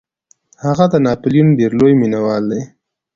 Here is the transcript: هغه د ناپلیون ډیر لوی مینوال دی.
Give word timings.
هغه 0.63 0.85
د 0.93 0.95
ناپلیون 1.05 1.47
ډیر 1.59 1.71
لوی 1.79 1.93
مینوال 2.01 2.43
دی. 2.51 2.61